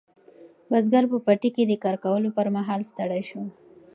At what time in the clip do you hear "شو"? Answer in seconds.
3.29-3.41